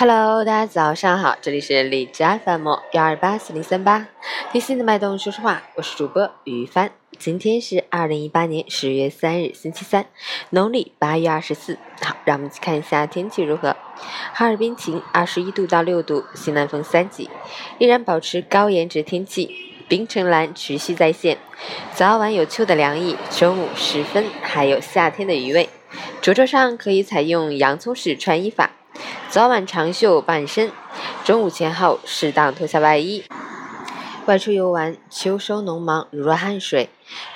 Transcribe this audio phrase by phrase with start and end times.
[0.00, 4.06] Hello，大家早上好，这里是荔枝 FM 幺二八四零三八，
[4.52, 6.92] 听心的脉动说说话，我是主播于帆。
[7.18, 10.06] 今天是二零一八年十月三日，星期三，
[10.50, 11.76] 农历八月二十四。
[12.00, 13.74] 好，让我们去看一下天气如何。
[14.32, 17.28] 哈尔滨晴，二十一度到六度，西南风三级，
[17.78, 19.50] 依然保持高颜值天气。
[19.88, 21.38] 冰城蓝持续在线，
[21.92, 25.68] 早晚有秋的凉意，中午时分还有夏天的余味。
[26.22, 28.70] 着装上可以采用洋葱式穿衣法。
[29.28, 30.72] 早晚长袖半身，
[31.24, 33.24] 中午前后适当脱下外衣。
[34.26, 36.90] 外出游玩，秋收农忙如若汗水，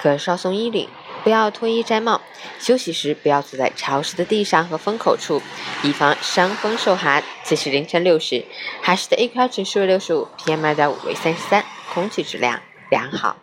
[0.00, 0.88] 可稍松衣领，
[1.22, 2.20] 不要脱衣摘帽。
[2.58, 5.42] 休息时不要坐在潮湿的地上和风口处，
[5.82, 7.22] 以防伤风受寒。
[7.44, 8.44] 此时凌晨六时，
[8.80, 13.36] 海市的 AQI 指数为六十五，PM 二点五为三十三，空气质量良好。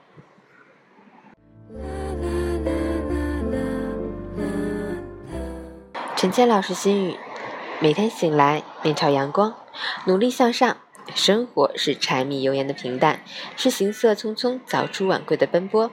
[6.15, 7.15] 陈倩老师心语。
[7.81, 9.53] 每天醒来，面朝阳光，
[10.05, 10.77] 努力向上。
[11.13, 13.21] 生活是柴米油盐的平淡，
[13.57, 15.91] 是行色匆匆、早出晚归的奔波，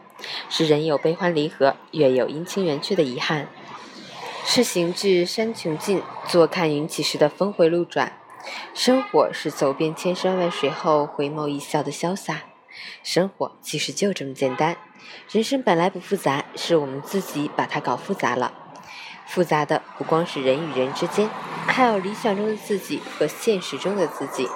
[0.48, 3.48] 是人有悲欢离合，月有阴晴圆缺的遗憾，
[4.44, 8.12] 是行至山穷尽，坐看云起时的峰回路转。
[8.72, 12.44] 生活是走遍千山万水后回眸一笑的潇洒。
[13.02, 14.76] 生活其实就这么简单，
[15.30, 18.52] 人生本来不复杂，是我们自己把它搞复杂了。
[19.26, 21.30] 复杂的不光是人与人之间，
[21.66, 24.48] 还有理想中的自己和现实中的自己。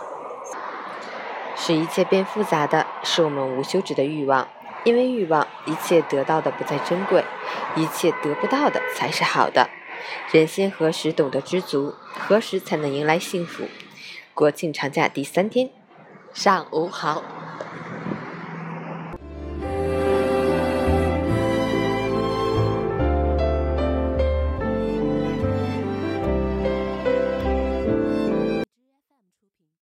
[1.56, 4.46] 使一切变复杂的是我们无休止的欲望，
[4.84, 7.24] 因为欲望，一切得到的不再珍贵，
[7.74, 9.70] 一切得不到的才是好的。
[10.30, 11.94] 人心何时懂得知足？
[12.12, 13.64] 何时才能迎来幸福？
[14.34, 15.70] 国庆长假第三天，
[16.34, 17.22] 上午好。